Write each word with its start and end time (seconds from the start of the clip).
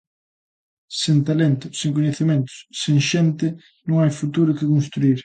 Sen 1.01 1.17
talento, 1.27 1.65
sen 1.79 1.91
coñecementos, 1.97 2.55
sen 2.81 2.97
xente 3.09 3.47
non 3.87 3.95
hai 4.01 4.11
futuro 4.19 4.55
que 4.57 4.69
construír. 4.73 5.19